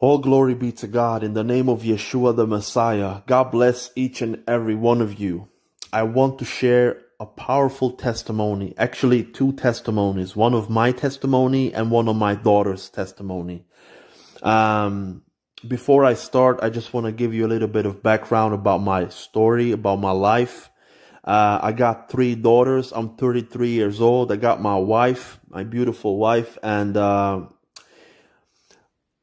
All 0.00 0.16
glory 0.16 0.54
be 0.54 0.72
to 0.72 0.86
God 0.86 1.22
in 1.22 1.34
the 1.34 1.44
name 1.44 1.68
of 1.68 1.82
Yeshua 1.82 2.34
the 2.34 2.46
Messiah. 2.46 3.20
God 3.26 3.50
bless 3.50 3.90
each 3.94 4.22
and 4.22 4.42
every 4.48 4.74
one 4.74 5.02
of 5.02 5.20
you. 5.20 5.48
I 5.92 6.04
want 6.04 6.38
to 6.38 6.46
share 6.46 7.02
a 7.20 7.26
powerful 7.26 7.90
testimony, 7.90 8.72
actually 8.78 9.24
two 9.24 9.52
testimonies, 9.52 10.34
one 10.34 10.54
of 10.54 10.70
my 10.70 10.92
testimony 10.92 11.74
and 11.74 11.90
one 11.90 12.08
of 12.08 12.16
my 12.16 12.34
daughter's 12.34 12.88
testimony. 12.88 13.66
Um, 14.42 15.20
before 15.68 16.06
I 16.06 16.14
start, 16.14 16.60
I 16.62 16.70
just 16.70 16.94
want 16.94 17.04
to 17.04 17.12
give 17.12 17.34
you 17.34 17.44
a 17.44 17.52
little 17.52 17.68
bit 17.68 17.84
of 17.84 18.02
background 18.02 18.54
about 18.54 18.78
my 18.80 19.08
story, 19.10 19.72
about 19.72 20.00
my 20.00 20.12
life. 20.12 20.70
Uh, 21.22 21.58
I 21.62 21.72
got 21.72 22.10
three 22.10 22.34
daughters. 22.36 22.90
I'm 22.92 23.16
33 23.16 23.68
years 23.68 24.00
old. 24.00 24.32
I 24.32 24.36
got 24.36 24.62
my 24.62 24.78
wife, 24.78 25.38
my 25.50 25.62
beautiful 25.62 26.16
wife, 26.16 26.56
and 26.62 26.96
uh, 26.96 27.42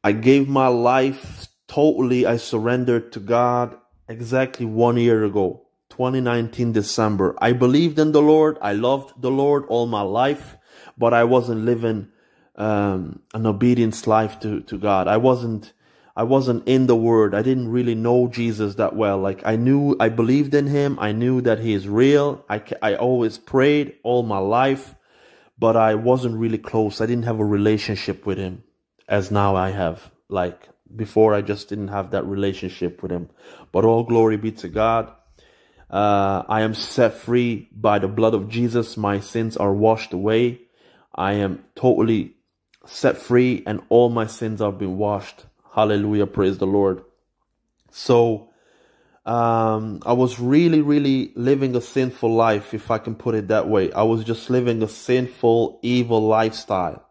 I 0.07 0.13
gave 0.13 0.47
my 0.47 0.67
life 0.67 1.49
totally. 1.67 2.25
I 2.25 2.37
surrendered 2.37 3.11
to 3.11 3.19
God 3.19 3.75
exactly 4.07 4.65
one 4.65 4.95
year 4.95 5.25
ago, 5.25 5.67
2019 5.89 6.71
December. 6.71 7.35
I 7.39 7.51
believed 7.51 7.99
in 7.99 8.13
the 8.13 8.21
Lord. 8.21 8.57
I 8.61 8.71
loved 8.71 9.21
the 9.21 9.29
Lord 9.29 9.65
all 9.67 9.85
my 9.85 10.03
life, 10.03 10.55
but 10.97 11.13
I 11.13 11.25
wasn't 11.25 11.65
living 11.65 12.07
um, 12.55 13.19
an 13.33 13.45
obedience 13.45 14.07
life 14.07 14.39
to, 14.39 14.61
to 14.61 14.77
God. 14.77 15.09
I 15.09 15.17
wasn't. 15.17 15.73
I 16.15 16.23
wasn't 16.23 16.65
in 16.69 16.87
the 16.87 16.95
word. 16.95 17.35
I 17.35 17.41
didn't 17.41 17.67
really 17.67 17.93
know 17.93 18.29
Jesus 18.29 18.75
that 18.75 18.95
well. 18.95 19.17
Like 19.17 19.41
I 19.45 19.57
knew, 19.57 19.97
I 19.99 20.07
believed 20.07 20.53
in 20.53 20.67
him. 20.67 20.97
I 20.99 21.11
knew 21.11 21.41
that 21.41 21.59
he 21.59 21.73
is 21.73 21.85
real. 21.85 22.45
I, 22.49 22.63
I 22.81 22.95
always 22.95 23.37
prayed 23.37 23.97
all 24.03 24.23
my 24.23 24.39
life, 24.39 24.95
but 25.59 25.75
I 25.75 25.95
wasn't 25.95 26.37
really 26.37 26.57
close. 26.57 27.01
I 27.01 27.07
didn't 27.07 27.25
have 27.25 27.41
a 27.41 27.45
relationship 27.45 28.25
with 28.25 28.37
him 28.37 28.63
as 29.07 29.31
now 29.31 29.55
I 29.55 29.71
have. 29.71 30.11
Like 30.29 30.69
before, 30.95 31.33
I 31.33 31.41
just 31.41 31.69
didn't 31.69 31.89
have 31.89 32.11
that 32.11 32.25
relationship 32.25 33.01
with 33.01 33.11
Him. 33.11 33.29
But 33.71 33.85
all 33.85 34.03
glory 34.03 34.37
be 34.37 34.51
to 34.53 34.67
God. 34.67 35.11
Uh, 35.89 36.43
I 36.49 36.61
am 36.61 36.73
set 36.73 37.13
free 37.13 37.69
by 37.71 37.99
the 37.99 38.07
blood 38.07 38.33
of 38.33 38.49
Jesus. 38.49 38.97
My 38.97 39.19
sins 39.19 39.55
are 39.55 39.73
washed 39.73 40.13
away. 40.13 40.61
I 41.15 41.33
am 41.33 41.63
totally 41.75 42.35
set 42.85 43.17
free, 43.17 43.63
and 43.65 43.81
all 43.89 44.09
my 44.09 44.27
sins 44.27 44.61
have 44.61 44.77
been 44.77 44.97
washed. 44.97 45.45
Hallelujah. 45.73 46.27
Praise 46.27 46.57
the 46.57 46.67
Lord. 46.67 47.03
So, 47.91 48.49
um, 49.25 50.01
I 50.05 50.13
was 50.13 50.39
really, 50.39 50.81
really 50.81 51.31
living 51.35 51.75
a 51.75 51.81
sinful 51.81 52.33
life, 52.33 52.73
if 52.73 52.91
I 52.91 52.97
can 52.97 53.15
put 53.15 53.35
it 53.35 53.47
that 53.47 53.67
way. 53.67 53.91
I 53.91 54.03
was 54.03 54.23
just 54.23 54.49
living 54.49 54.83
a 54.83 54.87
sinful, 54.87 55.79
evil 55.81 56.27
lifestyle 56.27 57.06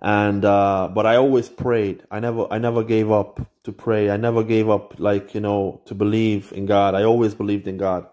and 0.00 0.44
uh, 0.44 0.90
but 0.94 1.06
I 1.06 1.16
always 1.16 1.48
prayed. 1.48 2.04
I 2.10 2.20
never 2.20 2.46
I 2.52 2.58
never 2.58 2.84
gave 2.84 3.10
up 3.10 3.40
to 3.64 3.72
pray. 3.72 4.10
I 4.10 4.16
never 4.16 4.44
gave 4.44 4.70
up 4.70 4.98
like 4.98 5.34
you 5.34 5.40
know 5.40 5.82
to 5.86 5.94
believe 5.94 6.52
in 6.52 6.66
God. 6.66 6.94
I 6.94 7.04
always 7.04 7.34
believed 7.34 7.68
in 7.68 7.78
God, 7.78 8.06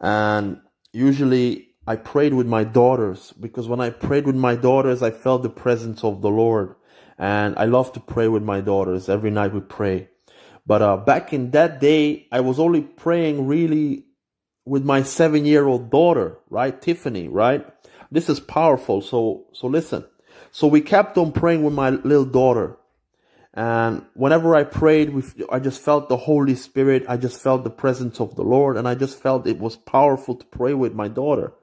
and 0.00 0.60
usually 0.92 1.68
I 1.86 1.96
prayed 1.96 2.34
with 2.34 2.46
my 2.46 2.64
daughters 2.64 3.32
because 3.32 3.68
when 3.68 3.80
I 3.80 3.90
prayed 3.90 4.26
with 4.26 4.36
my 4.36 4.56
daughters, 4.56 5.02
I 5.02 5.10
felt 5.12 5.42
the 5.42 5.50
presence 5.50 6.04
of 6.04 6.22
the 6.22 6.30
Lord, 6.30 6.74
and 7.18 7.56
I 7.58 7.66
love 7.66 7.92
to 7.94 8.00
pray 8.00 8.28
with 8.28 8.42
my 8.42 8.60
daughters. 8.60 9.08
Every 9.08 9.30
night 9.30 9.54
we 9.54 9.60
pray, 9.60 10.08
but 10.66 10.82
uh, 10.82 10.96
back 10.98 11.32
in 11.32 11.52
that 11.52 11.80
day, 11.80 12.28
I 12.32 12.40
was 12.40 12.60
only 12.60 12.82
praying 12.82 13.46
really 13.46 14.06
with 14.66 14.84
my 14.84 15.02
seven 15.04 15.46
year 15.46 15.66
old 15.68 15.90
daughter, 15.90 16.38
right, 16.50 16.80
Tiffany, 16.82 17.28
right. 17.28 17.66
This 18.10 18.28
is 18.28 18.40
powerful. 18.40 19.02
So 19.02 19.46
so 19.52 19.68
listen. 19.68 20.04
So 20.52 20.66
we 20.66 20.82
kept 20.82 21.16
on 21.16 21.32
praying 21.32 21.64
with 21.64 21.72
my 21.72 21.90
little 21.90 22.26
daughter. 22.26 22.76
And 23.54 24.04
whenever 24.14 24.54
I 24.54 24.64
prayed, 24.64 25.12
I 25.50 25.58
just 25.58 25.80
felt 25.80 26.08
the 26.10 26.16
Holy 26.16 26.54
Spirit. 26.54 27.04
I 27.08 27.16
just 27.16 27.40
felt 27.40 27.64
the 27.64 27.70
presence 27.70 28.20
of 28.20 28.36
the 28.36 28.44
Lord. 28.44 28.76
And 28.76 28.86
I 28.86 28.94
just 28.94 29.18
felt 29.18 29.46
it 29.46 29.58
was 29.58 29.76
powerful 29.76 30.36
to 30.36 30.44
pray 30.44 30.74
with 30.74 30.94
my 30.94 31.08
daughter. 31.08 31.54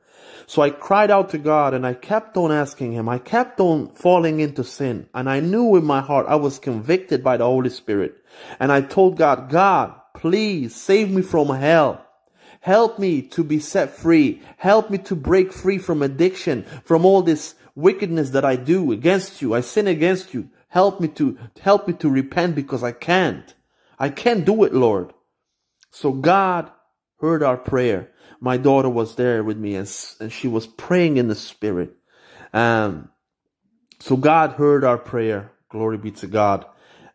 So 0.47 0.63
I 0.63 0.71
cried 0.71 1.11
out 1.11 1.29
to 1.29 1.37
God 1.37 1.75
and 1.75 1.85
I 1.85 1.93
kept 1.93 2.35
on 2.35 2.51
asking 2.51 2.93
Him. 2.93 3.07
I 3.07 3.19
kept 3.19 3.59
on 3.59 3.89
falling 3.93 4.39
into 4.39 4.63
sin. 4.63 5.07
And 5.13 5.29
I 5.29 5.39
knew 5.39 5.75
in 5.75 5.85
my 5.85 6.01
heart 6.01 6.25
I 6.27 6.35
was 6.35 6.57
convicted 6.57 7.23
by 7.23 7.37
the 7.37 7.45
Holy 7.45 7.69
Spirit. 7.69 8.17
And 8.59 8.71
I 8.71 8.81
told 8.81 9.17
God, 9.17 9.51
God, 9.51 9.93
please 10.15 10.75
save 10.75 11.11
me 11.11 11.21
from 11.21 11.49
hell. 11.49 12.03
Help 12.61 12.97
me 12.97 13.21
to 13.21 13.43
be 13.43 13.59
set 13.59 13.91
free. 13.91 14.41
Help 14.57 14.89
me 14.89 14.97
to 14.97 15.15
break 15.15 15.53
free 15.53 15.77
from 15.77 16.01
addiction, 16.01 16.63
from 16.83 17.05
all 17.05 17.21
this 17.21 17.53
wickedness 17.79 18.31
that 18.31 18.45
I 18.45 18.55
do 18.55 18.91
against 18.91 19.41
you. 19.41 19.53
I 19.53 19.61
sin 19.61 19.87
against 19.87 20.33
you. 20.33 20.49
Help 20.67 20.99
me 20.99 21.07
to, 21.09 21.37
help 21.61 21.87
me 21.87 21.93
to 21.95 22.09
repent 22.09 22.55
because 22.55 22.83
I 22.83 22.91
can't. 22.91 23.53
I 23.97 24.09
can't 24.09 24.45
do 24.45 24.63
it, 24.63 24.73
Lord. 24.73 25.13
So 25.91 26.11
God 26.11 26.71
heard 27.19 27.43
our 27.43 27.57
prayer. 27.57 28.11
My 28.39 28.57
daughter 28.57 28.89
was 28.89 29.15
there 29.15 29.43
with 29.43 29.57
me 29.57 29.75
and, 29.75 29.91
and 30.19 30.31
she 30.31 30.47
was 30.47 30.67
praying 30.67 31.17
in 31.17 31.27
the 31.27 31.35
spirit. 31.35 31.95
Um, 32.53 33.09
so 33.99 34.15
God 34.15 34.51
heard 34.51 34.83
our 34.83 34.97
prayer. 34.97 35.51
Glory 35.69 35.97
be 35.97 36.11
to 36.11 36.27
God. 36.27 36.65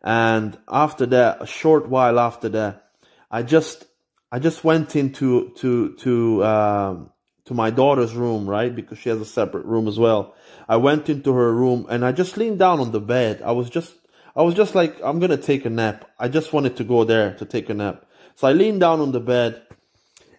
And 0.03 0.57
after 0.67 1.05
that, 1.07 1.41
a 1.41 1.47
short 1.47 1.89
while 1.89 2.19
after 2.19 2.49
that, 2.49 2.89
I 3.31 3.41
just, 3.41 3.85
I 4.31 4.39
just 4.39 4.63
went 4.63 4.95
into, 4.95 5.51
to, 5.57 5.95
to, 5.95 6.45
um, 6.45 7.09
to 7.45 7.53
my 7.53 7.69
daughter's 7.69 8.15
room, 8.15 8.49
right? 8.49 8.75
Because 8.75 8.97
she 8.97 9.09
has 9.09 9.21
a 9.21 9.25
separate 9.25 9.65
room 9.65 9.87
as 9.87 9.99
well. 9.99 10.35
I 10.67 10.77
went 10.77 11.09
into 11.09 11.33
her 11.33 11.53
room 11.53 11.85
and 11.89 12.03
I 12.03 12.11
just 12.11 12.37
leaned 12.37 12.59
down 12.59 12.79
on 12.79 12.91
the 12.91 12.99
bed. 12.99 13.41
I 13.43 13.51
was 13.51 13.69
just, 13.69 13.93
I 14.35 14.41
was 14.41 14.55
just 14.55 14.75
like, 14.75 14.97
I'm 15.03 15.19
gonna 15.19 15.37
take 15.37 15.65
a 15.65 15.69
nap. 15.69 16.09
I 16.19 16.27
just 16.27 16.53
wanted 16.53 16.77
to 16.77 16.83
go 16.83 17.03
there 17.03 17.35
to 17.35 17.45
take 17.45 17.69
a 17.69 17.73
nap. 17.73 18.05
So 18.35 18.47
I 18.47 18.53
leaned 18.53 18.81
down 18.81 18.99
on 18.99 19.11
the 19.11 19.19
bed 19.19 19.61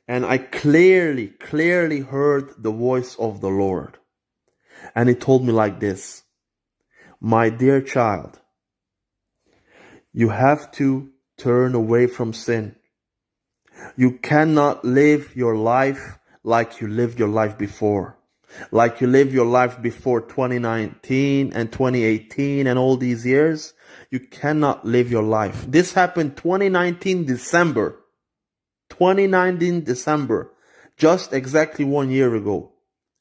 and 0.09 0.27
I 0.27 0.39
clearly, 0.39 1.29
clearly 1.29 2.01
heard 2.01 2.53
the 2.59 2.73
voice 2.73 3.17
of 3.17 3.41
the 3.41 3.49
Lord. 3.49 3.99
And 4.95 5.09
he 5.09 5.15
told 5.15 5.45
me 5.45 5.53
like 5.53 5.81
this, 5.81 6.23
my 7.21 7.49
dear 7.51 7.81
child, 7.81 8.39
you 10.13 10.29
have 10.29 10.71
to 10.73 11.11
turn 11.39 11.75
away 11.75 12.07
from 12.07 12.33
sin. 12.33 12.77
You 13.97 14.19
cannot 14.19 14.85
live 14.85 15.37
your 15.37 15.57
life 15.57 16.19
like 16.47 16.81
you 16.81 16.87
lived 16.87 17.19
your 17.19 17.29
life 17.29 17.59
before. 17.59 18.17
Like 18.71 19.01
you 19.01 19.09
lived 19.09 19.33
your 19.33 19.45
life 19.45 19.83
before 19.83 20.21
2019 20.21 21.53
and 21.53 21.73
2018 21.73 22.69
and 22.69 22.79
all 22.79 22.97
these 22.97 23.27
years. 23.27 23.75
You 24.11 24.21
cannot 24.21 24.87
live 24.87 25.11
your 25.11 25.25
life. 25.25 25.67
This 25.69 25.93
happened 25.93 26.37
2019 26.37 27.25
December. 27.27 27.99
2019 28.91 29.83
December. 29.83 30.53
Just 30.97 31.33
exactly 31.33 31.85
one 31.85 32.11
year 32.11 32.33
ago. 32.37 32.73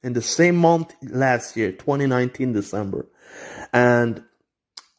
In 0.03 0.13
the 0.13 0.21
same 0.21 0.55
month 0.55 0.95
last 1.01 1.57
year, 1.57 1.71
2019 1.71 2.53
December. 2.53 3.07
And 3.73 4.23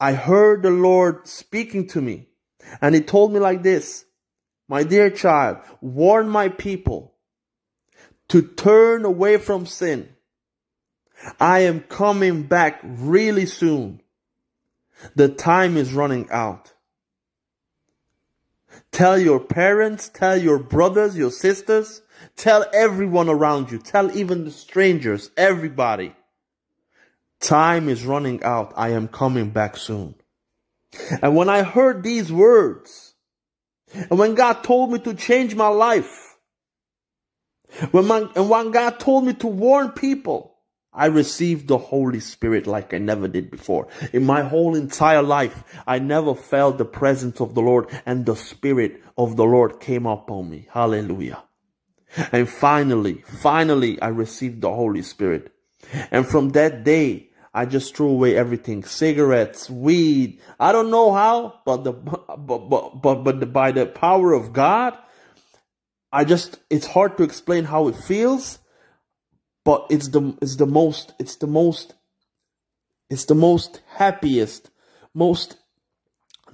I 0.01 0.15
heard 0.15 0.65
the 0.65 0.71
Lord 0.71 1.29
speaking 1.29 1.87
to 1.91 2.01
me. 2.01 2.27
And 2.83 2.93
he 2.93 3.03
told 3.03 3.33
me 3.33 3.39
like 3.39 3.63
this, 3.63 4.05
my 4.69 4.83
dear 4.83 5.11
child, 5.11 5.59
warn 5.81 6.29
my 6.29 6.49
people 6.49 7.16
to 8.29 8.43
turn 8.43 9.05
away 9.05 9.37
from 9.39 9.67
sin. 9.67 10.09
I 11.41 11.61
am 11.61 11.81
coming 11.81 12.43
back 12.45 12.81
really 12.83 13.47
soon. 13.47 14.01
The 15.15 15.29
time 15.29 15.77
is 15.77 15.93
running 15.93 16.29
out. 16.31 16.73
Tell 18.93 19.19
your 19.19 19.41
parents, 19.41 20.09
tell 20.09 20.41
your 20.41 20.59
brothers, 20.59 21.17
your 21.17 21.31
sisters, 21.31 22.03
tell 22.37 22.65
everyone 22.73 23.29
around 23.29 23.71
you, 23.71 23.79
tell 23.79 24.17
even 24.17 24.45
the 24.45 24.51
strangers, 24.51 25.31
everybody. 25.37 26.15
Time 27.41 27.89
is 27.89 28.07
running 28.07 28.43
out. 28.43 28.73
I 28.77 28.91
am 28.91 29.09
coming 29.09 29.51
back 29.51 29.77
soon. 29.77 30.15
And 31.23 31.37
when 31.37 31.49
I 31.49 31.63
heard 31.63 32.03
these 32.03 32.33
words, 32.33 33.15
and 33.93 34.19
when 34.19 34.35
God 34.35 34.65
told 34.65 34.93
me 34.93 34.99
to 35.01 35.15
change 35.15 35.55
my 35.55 35.69
life, 35.69 36.26
when, 37.91 38.07
my, 38.07 38.29
and 38.35 38.49
when 38.49 38.71
God 38.71 38.99
told 38.99 39.25
me 39.25 39.35
to 39.35 39.47
warn 39.47 39.91
people, 39.91 40.57
I 40.93 41.07
received 41.07 41.69
the 41.69 41.77
Holy 41.77 42.21
Spirit 42.21 42.67
like 42.67 42.95
I 42.95 42.99
never 42.99 43.29
did 43.29 43.51
before. 43.51 43.89
In 44.15 44.25
my 44.25 44.43
whole 44.43 44.75
entire 44.75 45.23
life, 45.23 45.63
I 45.87 45.99
never 45.99 46.35
felt 46.35 46.79
the 46.79 46.87
presence 46.87 47.39
of 47.41 47.55
the 47.55 47.61
Lord 47.61 47.89
and 48.07 48.25
the 48.25 48.35
Spirit 48.35 49.03
of 49.19 49.37
the 49.37 49.45
Lord 49.45 49.79
came 49.79 50.07
upon 50.07 50.49
me. 50.49 50.69
Hallelujah. 50.71 51.43
And 52.33 52.49
finally, 52.49 53.23
finally, 53.27 54.01
I 54.01 54.09
received 54.09 54.63
the 54.63 54.73
Holy 54.73 55.03
Spirit. 55.03 55.53
And 56.11 56.27
from 56.27 56.51
that 56.51 56.83
day, 56.83 57.29
I 57.53 57.67
just 57.67 57.95
threw 57.95 58.09
away 58.09 58.37
everything. 58.37 58.85
Cigarettes, 58.85 59.69
weed. 59.69 60.41
I 60.59 60.73
don't 60.73 60.91
know 60.91 61.13
how, 61.13 61.61
but 61.67 61.85
the, 61.85 61.93
but, 61.93 62.47
but, 62.47 63.03
but, 63.03 63.15
but 63.25 63.53
by 63.53 63.73
the 63.73 63.85
power 63.85 64.33
of 64.33 64.55
God, 64.55 64.97
I 66.17 66.25
just 66.25 66.59
it's 66.71 66.87
hard 66.87 67.19
to 67.19 67.25
explain 67.25 67.65
how 67.65 67.89
it 67.89 67.95
feels, 67.95 68.59
but 69.67 69.87
it's 69.91 70.09
the 70.09 70.35
it's 70.41 70.57
the 70.57 70.65
most 70.65 71.13
it's 71.19 71.37
the 71.37 71.47
most 71.47 71.93
it's 73.11 73.27
the 73.27 73.35
most 73.35 73.83
happiest, 73.87 74.71
most 75.13 75.59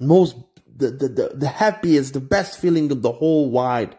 most 0.01 0.35
the, 0.75 0.91
the, 0.91 1.07
the, 1.07 1.31
the 1.35 1.47
happiest, 1.47 2.13
the 2.13 2.19
best 2.19 2.59
feeling 2.59 2.91
of 2.91 3.03
the 3.03 3.13
whole 3.13 3.49
wide 3.49 3.95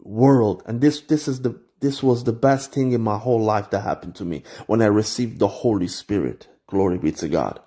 world. 0.00 0.62
And 0.66 0.82
this 0.82 1.00
this 1.00 1.26
is 1.26 1.40
the 1.40 1.58
this 1.80 2.02
was 2.02 2.24
the 2.24 2.34
best 2.34 2.72
thing 2.72 2.92
in 2.92 3.00
my 3.00 3.16
whole 3.16 3.42
life 3.42 3.70
that 3.70 3.80
happened 3.80 4.14
to 4.16 4.26
me 4.26 4.42
when 4.66 4.82
I 4.82 4.86
received 4.86 5.38
the 5.38 5.48
Holy 5.48 5.88
Spirit. 5.88 6.48
Glory 6.66 6.98
be 6.98 7.12
to 7.12 7.28
God. 7.28 7.60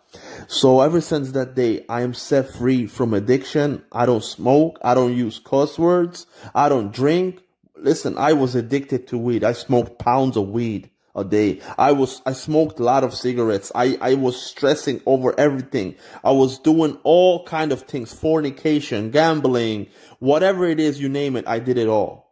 So 0.48 0.82
ever 0.82 1.02
since 1.02 1.32
that 1.32 1.56
day, 1.56 1.86
I 1.90 2.02
am 2.02 2.14
set 2.14 2.54
free 2.54 2.88
from 2.88 3.14
addiction. 3.14 3.84
I 3.92 4.06
don't 4.06 4.24
smoke. 4.24 4.80
I 4.84 4.94
don't 4.94 5.16
use 5.16 5.40
cuss 5.40 5.80
words. 5.80 6.28
I 6.54 6.70
don't 6.70 6.92
drink. 6.92 7.42
Listen, 7.78 8.18
I 8.18 8.34
was 8.34 8.56
addicted 8.56 9.08
to 9.08 9.18
weed. 9.18 9.44
I 9.44 9.54
smoked 9.54 10.00
pounds 10.00 10.38
of 10.38 10.50
weed 10.50 10.90
a 11.16 11.24
day. 11.24 11.62
I 11.78 11.94
was, 11.94 12.22
I 12.26 12.34
smoked 12.34 12.80
a 12.80 12.84
lot 12.84 13.04
of 13.04 13.14
cigarettes. 13.14 13.72
I, 13.74 13.98
I 14.02 14.16
was 14.16 14.42
stressing 14.42 15.02
over 15.06 15.38
everything. 15.40 15.96
I 16.24 16.32
was 16.32 16.60
doing 16.60 16.98
all 17.04 17.46
kind 17.46 17.72
of 17.72 17.84
things, 17.84 18.14
fornication, 18.14 19.12
gambling, 19.12 19.88
whatever 20.20 20.68
it 20.68 20.80
is, 20.80 21.00
you 21.00 21.10
name 21.10 21.36
it. 21.36 21.48
I 21.48 21.60
did 21.60 21.78
it 21.78 21.88
all. 21.88 22.26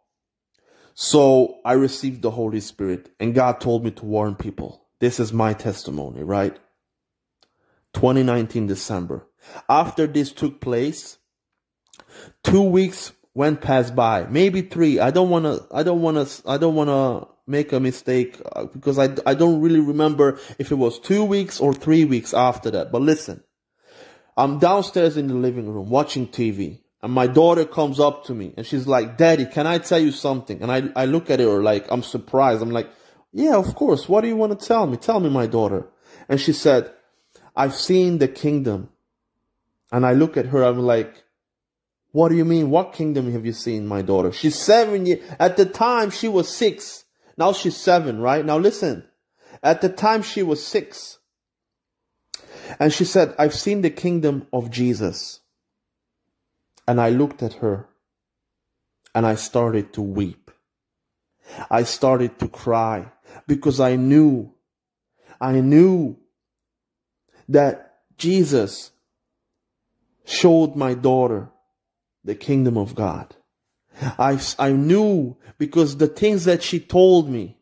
So 0.95 1.59
I 1.65 1.73
received 1.73 2.21
the 2.21 2.31
Holy 2.31 2.59
Spirit 2.59 3.09
and 3.19 3.33
God 3.33 3.59
told 3.59 3.83
me 3.83 3.91
to 3.91 4.05
warn 4.05 4.35
people. 4.35 4.83
This 4.99 5.19
is 5.19 5.33
my 5.33 5.53
testimony, 5.53 6.23
right? 6.23 6.57
2019 7.93 8.67
December. 8.67 9.27
After 9.69 10.07
this 10.07 10.31
took 10.31 10.61
place, 10.61 11.17
two 12.43 12.61
weeks 12.61 13.13
went 13.33 13.61
past 13.61 13.95
by, 13.95 14.25
maybe 14.25 14.61
three. 14.61 14.99
I 14.99 15.11
don't 15.11 15.29
want 15.29 15.45
to, 15.45 15.65
I 15.71 15.83
don't 15.83 16.01
want 16.01 16.27
to, 16.27 16.49
I 16.49 16.57
don't 16.57 16.75
want 16.75 16.89
to 16.89 17.27
make 17.45 17.73
a 17.73 17.79
mistake 17.79 18.39
uh, 18.55 18.65
because 18.65 18.97
I, 18.97 19.09
I 19.25 19.33
don't 19.33 19.61
really 19.61 19.79
remember 19.79 20.39
if 20.59 20.71
it 20.71 20.75
was 20.75 20.99
two 20.99 21.23
weeks 21.23 21.59
or 21.59 21.73
three 21.73 22.05
weeks 22.05 22.33
after 22.33 22.71
that. 22.71 22.91
But 22.91 23.01
listen, 23.01 23.43
I'm 24.37 24.59
downstairs 24.59 25.17
in 25.17 25.27
the 25.27 25.33
living 25.33 25.71
room 25.71 25.89
watching 25.89 26.27
TV 26.27 26.79
and 27.01 27.11
my 27.11 27.27
daughter 27.27 27.65
comes 27.65 27.99
up 27.99 28.25
to 28.25 28.33
me 28.33 28.53
and 28.55 28.65
she's 28.65 28.87
like, 28.87 29.17
daddy, 29.17 29.45
can 29.45 29.67
I 29.67 29.79
tell 29.79 29.99
you 29.99 30.11
something? 30.11 30.61
And 30.61 30.71
I, 30.71 30.83
I 30.95 31.05
look 31.05 31.29
at 31.29 31.39
her 31.39 31.61
like, 31.61 31.85
I'm 31.91 32.03
surprised. 32.03 32.61
I'm 32.61 32.71
like, 32.71 32.89
yeah, 33.31 33.55
of 33.55 33.75
course. 33.75 34.07
What 34.07 34.21
do 34.21 34.27
you 34.27 34.37
want 34.37 34.57
to 34.57 34.65
tell 34.65 34.85
me? 34.85 34.97
Tell 34.97 35.19
me, 35.19 35.29
my 35.29 35.47
daughter. 35.47 35.87
And 36.29 36.39
she 36.39 36.53
said, 36.53 36.91
I've 37.55 37.75
seen 37.75 38.17
the 38.17 38.27
kingdom. 38.27 38.89
And 39.91 40.05
I 40.05 40.13
look 40.13 40.37
at 40.37 40.47
her, 40.47 40.63
I'm 40.63 40.79
like, 40.79 41.23
what 42.11 42.29
do 42.29 42.35
you 42.35 42.45
mean? 42.45 42.69
What 42.69 42.93
kingdom 42.93 43.31
have 43.31 43.45
you 43.45 43.53
seen, 43.53 43.87
my 43.87 44.01
daughter? 44.01 44.31
She's 44.31 44.55
seven 44.55 45.05
years. 45.05 45.27
At 45.39 45.57
the 45.57 45.65
time, 45.65 46.11
she 46.11 46.27
was 46.27 46.47
six. 46.47 47.05
Now 47.37 47.53
she's 47.53 47.77
seven, 47.77 48.19
right? 48.21 48.45
Now 48.45 48.57
listen. 48.57 49.03
At 49.61 49.81
the 49.81 49.89
time, 49.89 50.21
she 50.21 50.43
was 50.43 50.63
six. 50.63 51.19
And 52.79 52.93
she 52.93 53.05
said, 53.05 53.35
I've 53.37 53.53
seen 53.53 53.81
the 53.81 53.89
kingdom 53.89 54.47
of 54.53 54.69
Jesus. 54.69 55.39
And 56.87 56.99
I 56.99 57.09
looked 57.09 57.41
at 57.43 57.53
her 57.55 57.87
and 59.15 59.25
I 59.25 59.35
started 59.35 59.93
to 59.93 60.01
weep. 60.01 60.51
I 61.69 61.83
started 61.83 62.39
to 62.39 62.47
cry 62.47 63.11
because 63.47 63.79
I 63.79 63.95
knew, 63.95 64.53
I 65.39 65.61
knew 65.61 66.17
that 67.49 67.95
Jesus 68.17 68.91
showed 70.25 70.75
my 70.75 70.93
daughter 70.93 71.49
the 72.23 72.35
kingdom 72.35 72.77
of 72.77 72.95
God. 72.95 73.35
I, 74.01 74.39
I 74.57 74.71
knew 74.71 75.37
because 75.57 75.97
the 75.97 76.07
things 76.07 76.45
that 76.45 76.63
she 76.63 76.79
told 76.79 77.29
me, 77.29 77.57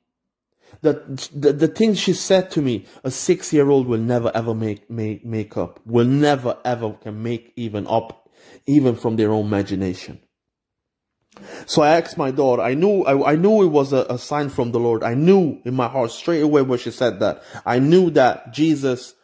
that 0.82 1.18
the, 1.30 1.54
the 1.54 1.68
things 1.68 2.00
she 2.00 2.14
said 2.14 2.50
to 2.52 2.62
me, 2.62 2.86
a 3.04 3.12
six 3.12 3.54
year 3.54 3.70
old 3.70 3.88
will 3.88 4.00
never 4.00 4.32
ever 4.34 4.56
make, 4.56 4.90
make, 4.90 5.26
make 5.26 5.58
up, 5.58 5.80
will 5.86 6.06
never 6.06 6.58
ever 6.66 6.94
can 6.94 7.22
make 7.22 7.54
even 7.56 7.86
up, 7.88 8.30
even 8.66 8.96
from 8.96 9.16
their 9.16 9.32
own 9.32 9.46
imagination. 9.46 10.20
So 11.66 11.82
I 11.82 12.00
asked 12.00 12.18
my 12.18 12.32
daughter, 12.32 12.62
I 12.62 12.74
knew, 12.74 13.04
I, 13.04 13.32
I 13.32 13.36
knew 13.36 13.64
it 13.64 13.68
was 13.68 13.94
a, 13.94 14.06
a 14.10 14.18
sign 14.18 14.50
from 14.50 14.72
the 14.72 14.80
Lord. 14.80 15.04
I 15.04 15.14
knew 15.14 15.62
in 15.66 15.76
my 15.76 15.88
heart 15.88 16.12
straight 16.12 16.42
away 16.42 16.62
when 16.62 16.80
she 16.80 16.92
said 16.92 17.20
that. 17.20 17.44
I 17.66 17.80
knew 17.80 18.10
that 18.12 18.54
Jesus 18.54 19.16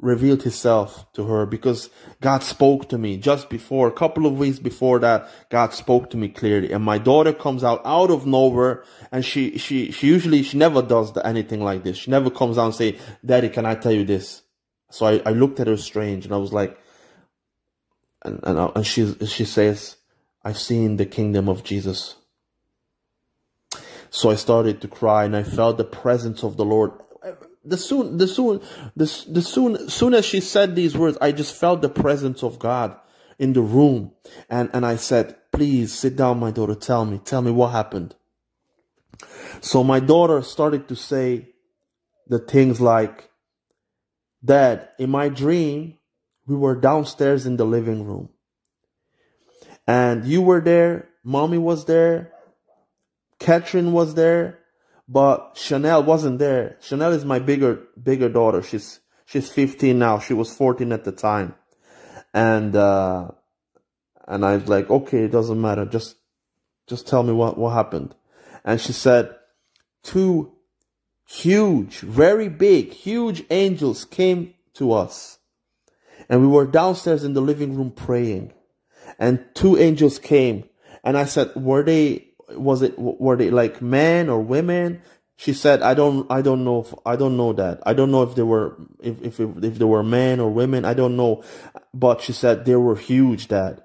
revealed 0.00 0.42
himself 0.42 1.10
to 1.12 1.24
her 1.24 1.44
because 1.46 1.90
God 2.20 2.42
spoke 2.42 2.88
to 2.88 2.98
me 2.98 3.18
just 3.18 3.50
before, 3.50 3.88
a 3.88 3.92
couple 3.92 4.26
of 4.26 4.38
weeks 4.38 4.58
before 4.58 4.98
that, 5.00 5.28
God 5.50 5.74
spoke 5.74 6.10
to 6.10 6.16
me 6.16 6.28
clearly. 6.28 6.72
And 6.72 6.82
my 6.82 6.98
daughter 6.98 7.32
comes 7.32 7.62
out 7.62 7.82
out 7.84 8.10
of 8.10 8.26
nowhere 8.26 8.84
and 9.12 9.24
she, 9.24 9.58
she, 9.58 9.90
she 9.90 10.06
usually, 10.06 10.42
she 10.42 10.56
never 10.56 10.82
does 10.82 11.16
anything 11.24 11.62
like 11.62 11.84
this. 11.84 11.98
She 11.98 12.10
never 12.10 12.30
comes 12.30 12.56
out 12.56 12.66
and 12.66 12.74
say, 12.74 12.98
daddy, 13.24 13.50
can 13.50 13.66
I 13.66 13.74
tell 13.74 13.92
you 13.92 14.04
this? 14.04 14.42
So 14.90 15.06
I, 15.06 15.22
I 15.26 15.30
looked 15.30 15.60
at 15.60 15.66
her 15.66 15.76
strange 15.76 16.24
and 16.24 16.34
I 16.34 16.38
was 16.38 16.52
like, 16.52 16.78
and, 18.24 18.40
and, 18.42 18.58
uh, 18.58 18.72
and 18.74 18.86
she, 18.86 19.14
she 19.26 19.44
says, 19.44 19.96
I've 20.42 20.58
seen 20.58 20.96
the 20.96 21.06
kingdom 21.06 21.48
of 21.48 21.62
Jesus. 21.62 22.16
So 24.10 24.30
I 24.30 24.34
started 24.34 24.80
to 24.80 24.88
cry 24.88 25.24
and 25.24 25.36
I 25.36 25.42
felt 25.42 25.76
the 25.76 25.84
presence 25.84 26.42
of 26.42 26.56
the 26.56 26.64
Lord 26.64 26.92
the 27.64 27.76
soon 27.76 28.16
the 28.16 28.26
soon 28.26 28.60
the, 28.96 29.24
the 29.28 29.42
soon 29.42 29.88
soon 29.88 30.14
as 30.14 30.24
she 30.24 30.40
said 30.40 30.74
these 30.74 30.96
words 30.96 31.18
i 31.20 31.30
just 31.30 31.54
felt 31.54 31.82
the 31.82 31.88
presence 31.88 32.42
of 32.42 32.58
god 32.58 32.96
in 33.38 33.54
the 33.54 33.62
room. 33.62 34.12
And 34.48 34.70
and 34.72 34.86
i 34.86 34.96
said 34.96 35.36
please 35.52 35.92
sit 35.92 36.16
down 36.16 36.38
my 36.38 36.50
daughter. 36.50 36.74
Tell 36.74 37.04
me. 37.04 37.18
Tell 37.18 37.42
me 37.42 37.50
what 37.50 37.68
happened. 37.68 38.14
So 39.60 39.82
my 39.82 40.00
daughter 40.00 40.42
started 40.42 40.88
to 40.88 40.96
say 40.96 41.48
the 42.28 42.38
things 42.38 42.80
like 42.80 43.28
dad 44.44 44.88
in 44.98 45.10
my 45.10 45.28
dream 45.28 45.98
we 46.46 46.56
were 46.56 46.74
downstairs 46.74 47.46
in 47.46 47.56
the 47.56 47.66
living 47.66 48.04
room. 48.04 48.30
And 49.86 50.24
you 50.24 50.42
were 50.42 50.60
there 50.60 51.08
mommy 51.24 51.58
was 51.58 51.86
there 51.86 52.32
Catherine 53.38 53.92
was 53.92 54.14
there 54.14 54.59
but 55.10 55.58
Chanel 55.60 56.04
wasn't 56.04 56.38
there. 56.38 56.76
Chanel 56.80 57.12
is 57.12 57.24
my 57.24 57.40
bigger 57.40 57.82
bigger 58.00 58.28
daughter. 58.28 58.62
She's 58.62 59.00
she's 59.26 59.50
15 59.50 59.98
now. 59.98 60.20
She 60.20 60.34
was 60.34 60.54
14 60.54 60.92
at 60.92 61.04
the 61.04 61.10
time. 61.10 61.56
And 62.32 62.76
uh 62.76 63.32
and 64.28 64.46
I 64.46 64.56
was 64.56 64.68
like, 64.68 64.88
okay, 64.88 65.24
it 65.24 65.32
doesn't 65.32 65.60
matter. 65.60 65.84
Just 65.84 66.14
just 66.86 67.08
tell 67.08 67.24
me 67.24 67.32
what, 67.32 67.58
what 67.58 67.70
happened. 67.70 68.14
And 68.64 68.80
she 68.80 68.92
said, 68.92 69.34
two 70.04 70.52
huge, 71.26 71.98
very 71.98 72.48
big, 72.48 72.92
huge 72.92 73.42
angels 73.50 74.04
came 74.04 74.54
to 74.74 74.92
us. 74.92 75.38
And 76.28 76.40
we 76.40 76.46
were 76.46 76.66
downstairs 76.66 77.24
in 77.24 77.34
the 77.34 77.42
living 77.42 77.76
room 77.76 77.90
praying. 77.90 78.52
And 79.18 79.44
two 79.54 79.76
angels 79.76 80.20
came. 80.20 80.68
And 81.02 81.18
I 81.18 81.24
said, 81.24 81.50
were 81.56 81.82
they 81.82 82.29
was 82.56 82.82
it 82.82 82.98
were 82.98 83.36
they 83.36 83.50
like 83.50 83.80
men 83.82 84.28
or 84.28 84.40
women? 84.40 85.02
She 85.36 85.52
said 85.54 85.82
i 85.82 85.94
don't 85.94 86.30
i 86.30 86.42
don't 86.42 86.64
know 86.64 86.80
if, 86.80 86.94
i 87.06 87.16
don't 87.16 87.36
know 87.36 87.52
that. 87.54 87.80
I 87.86 87.94
don't 87.94 88.10
know 88.10 88.22
if 88.22 88.34
they 88.34 88.42
were 88.42 88.76
if, 89.00 89.20
if 89.22 89.40
if 89.40 89.78
they 89.78 89.84
were 89.84 90.02
men 90.02 90.40
or 90.40 90.50
women. 90.50 90.84
I 90.84 90.94
don't 90.94 91.16
know. 91.16 91.42
But 91.94 92.20
she 92.20 92.32
said 92.32 92.64
they 92.64 92.76
were 92.76 92.96
huge 92.96 93.48
dad. 93.48 93.82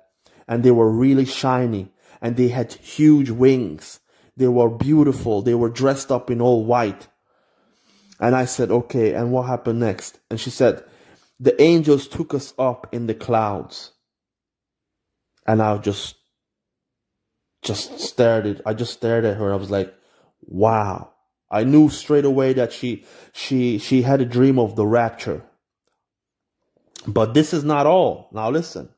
And 0.48 0.64
they 0.64 0.72
were 0.72 0.90
really 0.90 1.26
shiny. 1.26 1.92
And 2.22 2.36
they 2.36 2.50
had 2.50 2.74
huge 2.74 3.30
wings. 3.30 4.00
They 4.38 4.48
were 4.48 4.70
beautiful. 4.70 5.42
They 5.42 5.56
were 5.56 5.70
dressed 5.70 6.12
up 6.12 6.30
in 6.30 6.42
all 6.42 6.66
white. 6.66 7.08
And 8.20 8.36
i 8.36 8.46
said 8.46 8.72
okay 8.72 9.14
and 9.14 9.32
what 9.32 9.44
happened 9.44 9.80
next? 9.80 10.20
And 10.30 10.40
she 10.40 10.50
said 10.50 10.84
the 11.40 11.60
angels 11.62 12.08
took 12.08 12.34
us 12.34 12.54
up 12.58 12.88
in 12.94 13.08
the 13.08 13.16
clouds. 13.16 13.92
And 15.46 15.62
i 15.62 15.78
just 15.78 16.16
just 17.66 18.00
stared 18.00 18.46
at 18.46 18.62
I 18.66 18.74
just 18.74 18.94
stared 18.94 19.26
at 19.26 19.38
her. 19.38 19.52
I 19.52 19.58
was 19.58 19.72
like, 19.72 19.94
wow. 20.42 21.12
I 21.52 21.64
knew 21.64 21.90
straight 21.90 22.26
away 22.26 22.54
that 22.54 22.72
she 22.72 23.06
she 23.34 23.78
she 23.78 24.04
had 24.04 24.22
a 24.22 24.26
dream 24.26 24.58
of 24.58 24.76
the 24.76 24.86
rapture. 24.86 25.44
But 27.08 27.34
this 27.34 27.54
is 27.54 27.64
not 27.64 27.86
all. 27.86 28.30
Now 28.32 28.50
listen. 28.50 28.90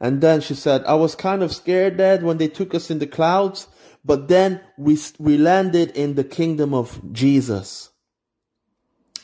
And 0.00 0.20
then 0.20 0.40
she 0.40 0.54
said, 0.54 0.84
I 0.84 0.94
was 0.94 1.14
kind 1.14 1.42
of 1.42 1.52
scared, 1.52 1.96
Dad, 1.98 2.22
when 2.22 2.38
they 2.38 2.48
took 2.48 2.74
us 2.74 2.90
in 2.90 2.98
the 2.98 3.06
clouds, 3.06 3.68
but 4.04 4.28
then 4.28 4.60
we 4.76 4.98
we 5.18 5.38
landed 5.38 5.92
in 5.92 6.14
the 6.14 6.24
kingdom 6.24 6.74
of 6.74 7.00
Jesus. 7.12 7.90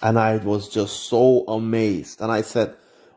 And 0.02 0.18
I 0.18 0.36
was 0.36 0.68
just 0.68 1.04
so 1.04 1.44
amazed. 1.46 2.20
And 2.20 2.32
I 2.32 2.42
said, 2.42 2.74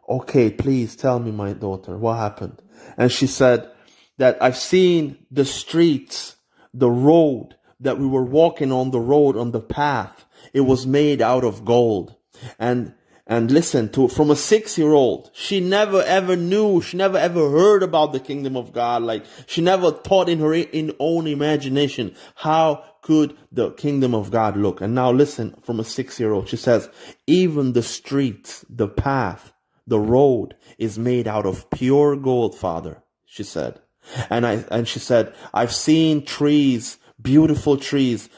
Okay, 0.10 0.50
please 0.50 0.96
tell 0.96 1.20
me, 1.20 1.32
my 1.32 1.54
daughter, 1.54 1.98
what 1.98 2.18
happened? 2.18 2.62
And 2.98 3.10
she 3.12 3.28
said, 3.28 3.72
that 4.18 4.42
I've 4.42 4.58
seen 4.58 5.26
the 5.32 5.46
streets, 5.46 6.36
the 6.74 6.90
road 6.90 7.56
that 7.80 8.00
we 8.00 8.08
were 8.08 8.24
walking 8.24 8.72
on 8.72 8.92
the 8.92 9.00
road, 9.00 9.36
on 9.38 9.52
the 9.52 9.60
path. 9.60 10.26
It 10.54 10.62
was 10.62 10.88
made 10.88 11.22
out 11.22 11.44
of 11.44 11.66
gold. 11.66 12.16
And, 12.60 12.94
and 13.26 13.52
listen 13.52 13.90
to 13.94 14.08
from 14.08 14.32
a 14.32 14.36
six 14.36 14.78
year 14.78 14.94
old. 14.94 15.32
She 15.34 15.60
never 15.60 16.02
ever 16.02 16.36
knew, 16.36 16.82
she 16.82 16.98
never 16.98 17.18
ever 17.18 17.50
heard 17.50 17.84
about 17.84 18.12
the 18.14 18.20
kingdom 18.20 18.58
of 18.58 18.74
God. 18.74 19.02
Like 19.04 19.26
she 19.48 19.62
never 19.62 19.92
thought 19.92 20.30
in 20.30 20.40
her 20.40 20.54
in 20.54 20.94
own 21.00 21.28
imagination, 21.28 22.16
how 22.36 22.84
could 23.02 23.38
the 23.52 23.72
kingdom 23.72 24.16
of 24.16 24.32
God 24.32 24.58
look? 24.58 24.82
And 24.82 24.96
now 24.96 25.12
listen 25.12 25.56
from 25.64 25.80
a 25.80 25.84
six 25.84 26.20
year 26.20 26.32
old. 26.32 26.50
She 26.50 26.58
says, 26.58 26.90
even 27.28 27.74
the 27.74 27.84
streets, 27.84 28.66
the 28.70 28.88
path, 28.88 29.54
The 29.86 30.00
road 30.00 30.56
is 30.78 30.98
made 30.98 31.28
out 31.28 31.46
of 31.46 31.70
pure 31.70 32.16
gold, 32.16 32.56
Father, 32.56 33.04
she 33.26 33.44
said. 33.44 33.82
And 34.30 34.46
I, 34.46 34.64
and 34.72 34.88
she 34.88 35.00
said, 35.00 35.34
I've 35.54 35.74
seen 35.74 36.26
trees, 36.26 36.98
beautiful 37.22 37.78
trees. 37.78 38.30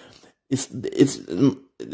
It's, 0.50 0.69
it's, 0.72 1.19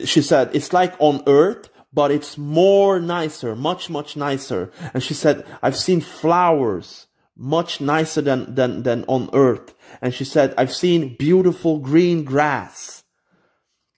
she 0.06 0.22
said, 0.22 0.52
it's 0.54 0.74
like 0.74 0.94
on 1.00 1.24
earth, 1.28 1.70
but 1.94 2.12
it's 2.12 2.38
more 2.38 3.00
nicer, 3.00 3.56
much, 3.56 3.90
much 3.90 4.16
nicer. 4.16 4.72
And 4.94 5.04
she 5.04 5.14
said, 5.14 5.46
I've 5.62 5.76
seen 5.76 6.02
flowers 6.02 7.08
much 7.36 7.82
nicer 7.82 8.22
than, 8.22 8.54
than, 8.56 8.84
than 8.84 9.04
on 9.06 9.30
earth. 9.34 9.74
And 10.02 10.14
she 10.14 10.24
said, 10.24 10.54
I've 10.58 10.74
seen 10.74 11.16
beautiful 11.18 11.80
green 11.80 12.24
grass. 12.24 13.04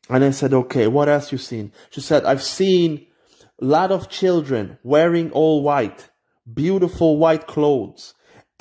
And 0.10 0.24
I 0.24 0.32
said, 0.32 0.54
okay, 0.54 0.88
what 0.88 1.10
else 1.10 1.32
you 1.32 1.38
seen? 1.38 1.72
She 1.90 2.02
said, 2.02 2.26
I've 2.26 2.44
seen 2.44 3.08
a 3.62 3.66
lot 3.66 3.92
of 3.92 4.10
children 4.10 4.78
wearing 4.84 5.32
all 5.32 5.64
white, 5.64 6.10
beautiful 6.52 7.18
white 7.18 7.48
clothes. 7.48 8.14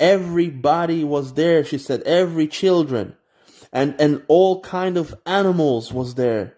Everybody 0.03 1.05
was 1.05 1.33
there. 1.33 1.63
She 1.63 1.77
said, 1.77 2.01
every 2.03 2.47
children 2.47 3.15
and, 3.71 3.95
and 3.99 4.21
all 4.27 4.59
kind 4.59 4.97
of 4.97 5.15
animals 5.25 5.93
was 5.93 6.15
there. 6.15 6.57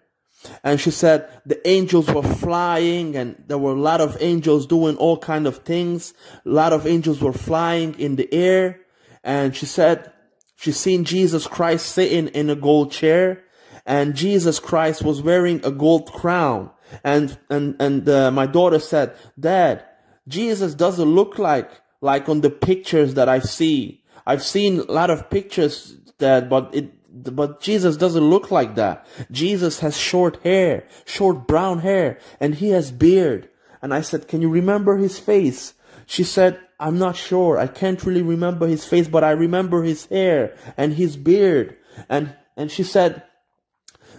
And 0.64 0.80
she 0.80 0.90
said 0.90 1.28
the 1.46 1.66
angels 1.66 2.08
were 2.08 2.24
flying 2.24 3.16
and 3.16 3.42
there 3.46 3.58
were 3.58 3.72
a 3.72 3.80
lot 3.80 4.00
of 4.00 4.16
angels 4.20 4.66
doing 4.66 4.96
all 4.96 5.16
kind 5.16 5.46
of 5.46 5.58
things. 5.58 6.12
A 6.44 6.48
lot 6.48 6.72
of 6.72 6.88
angels 6.88 7.20
were 7.20 7.32
flying 7.32 7.98
in 8.00 8.16
the 8.16 8.32
air. 8.34 8.80
And 9.22 9.54
she 9.54 9.66
said 9.66 10.12
she 10.56 10.72
seen 10.72 11.04
Jesus 11.04 11.46
Christ 11.46 11.86
sitting 11.86 12.26
in 12.28 12.50
a 12.50 12.56
gold 12.56 12.90
chair 12.90 13.44
and 13.86 14.16
Jesus 14.16 14.58
Christ 14.58 15.02
was 15.02 15.22
wearing 15.22 15.64
a 15.64 15.70
gold 15.70 16.12
crown. 16.12 16.70
And, 17.04 17.38
and, 17.48 17.76
and 17.80 18.08
uh, 18.08 18.32
my 18.32 18.46
daughter 18.46 18.80
said, 18.80 19.14
dad, 19.38 19.84
Jesus 20.26 20.74
doesn't 20.74 21.14
look 21.14 21.38
like, 21.38 21.70
like 22.00 22.28
on 22.28 22.40
the 22.40 22.50
pictures 22.50 23.14
that 23.14 23.28
I 23.28 23.38
see. 23.38 24.02
I've 24.26 24.42
seen 24.42 24.80
a 24.80 24.92
lot 24.92 25.10
of 25.10 25.30
pictures 25.30 25.96
that, 26.18 26.48
but 26.48 26.74
it, 26.74 26.92
but 27.34 27.60
Jesus 27.60 27.96
doesn't 27.96 28.24
look 28.24 28.50
like 28.50 28.74
that. 28.74 29.06
Jesus 29.30 29.80
has 29.80 29.96
short 29.96 30.42
hair, 30.42 30.86
short 31.04 31.46
brown 31.46 31.78
hair, 31.80 32.18
and 32.40 32.54
he 32.54 32.70
has 32.70 32.90
beard. 32.90 33.48
And 33.80 33.94
I 33.94 34.02
said, 34.02 34.28
can 34.28 34.42
you 34.42 34.50
remember 34.50 34.96
his 34.96 35.18
face? 35.18 35.74
She 36.06 36.24
said, 36.24 36.60
I'm 36.78 36.98
not 36.98 37.16
sure. 37.16 37.58
I 37.58 37.68
can't 37.68 38.04
really 38.04 38.22
remember 38.22 38.66
his 38.66 38.84
face, 38.84 39.08
but 39.08 39.24
I 39.24 39.30
remember 39.30 39.82
his 39.82 40.06
hair 40.06 40.56
and 40.76 40.92
his 40.92 41.16
beard. 41.16 41.76
And, 42.08 42.36
and 42.56 42.70
she 42.70 42.82
said 42.82 43.22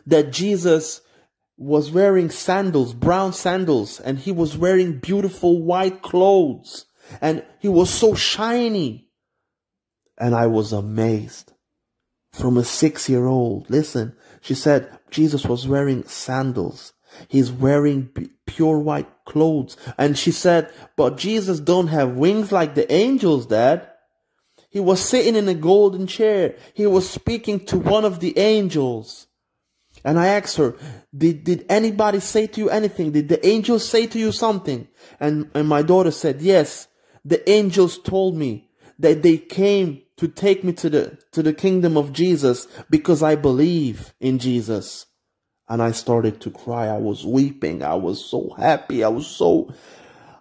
that 0.07 0.31
Jesus 0.31 1.01
was 1.57 1.91
wearing 1.91 2.29
sandals, 2.29 2.93
brown 2.93 3.34
sandals, 3.34 4.00
and 4.00 4.19
he 4.19 4.31
was 4.31 4.57
wearing 4.57 5.00
beautiful 5.00 5.62
white 5.62 6.01
clothes. 6.01 6.86
And 7.21 7.45
he 7.59 7.67
was 7.67 7.89
so 7.89 8.13
shiny. 8.13 9.09
And 10.17 10.33
I 10.33 10.47
was 10.47 10.73
amazed 10.73 11.53
from 12.31 12.57
a 12.57 12.63
six 12.63 13.09
year 13.09 13.25
old. 13.25 13.69
Listen, 13.69 14.15
she 14.41 14.53
said 14.53 14.97
Jesus 15.09 15.45
was 15.45 15.67
wearing 15.67 16.03
sandals. 16.05 16.93
He's 17.27 17.51
wearing 17.51 18.09
pure 18.45 18.79
white 18.79 19.09
clothes. 19.25 19.77
And 19.97 20.17
she 20.17 20.31
said, 20.31 20.71
but 20.95 21.17
Jesus 21.17 21.59
don't 21.59 21.87
have 21.87 22.17
wings 22.17 22.51
like 22.51 22.75
the 22.75 22.91
angels, 22.91 23.45
dad. 23.45 23.89
He 24.69 24.79
was 24.79 24.99
sitting 25.01 25.35
in 25.35 25.47
a 25.47 25.53
golden 25.53 26.07
chair. 26.07 26.55
He 26.73 26.85
was 26.85 27.09
speaking 27.09 27.65
to 27.65 27.77
one 27.77 28.05
of 28.05 28.19
the 28.19 28.37
angels. 28.37 29.27
And 30.03 30.19
I 30.19 30.27
asked 30.27 30.57
her, 30.57 30.75
did, 31.15 31.43
did 31.43 31.65
anybody 31.69 32.19
say 32.19 32.47
to 32.47 32.61
you 32.61 32.69
anything? 32.69 33.11
Did 33.11 33.29
the 33.29 33.45
angels 33.45 33.87
say 33.87 34.05
to 34.07 34.19
you 34.19 34.31
something? 34.31 34.87
And, 35.19 35.49
and 35.55 35.67
my 35.67 35.81
daughter 35.81 36.11
said, 36.11 36.41
yes, 36.41 36.87
the 37.27 37.48
angels 37.50 37.98
told 38.00 38.38
me 38.38 38.69
that 39.00 39.22
they 39.22 39.38
came 39.38 40.01
to 40.15 40.27
take 40.27 40.63
me 40.63 40.72
to 40.74 40.89
the 40.89 41.17
to 41.34 41.43
the 41.43 41.53
kingdom 41.53 41.98
of 41.98 42.13
Jesus 42.13 42.67
because 42.89 43.22
I 43.22 43.36
believe 43.36 44.13
in 44.19 44.39
Jesus. 44.39 45.05
And 45.69 45.84
I 45.84 45.91
started 45.91 46.39
to 46.41 46.50
cry. 46.50 46.88
I 46.88 46.98
was 46.98 47.25
weeping. 47.25 47.84
I 47.84 47.96
was 47.96 48.24
so 48.24 48.55
happy. 48.57 49.03
I 49.03 49.10
was 49.10 49.27
so 49.27 49.74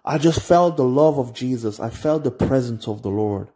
I 0.05 0.17
just 0.17 0.39
felt 0.39 0.77
the 0.77 0.85
love 0.85 1.19
of 1.19 1.33
Jesus. 1.33 1.81
I 1.81 1.89
felt 1.89 2.23
the 2.23 2.31
presence 2.31 2.87
of 2.87 3.01
the 3.01 3.09
Lord. 3.09 3.49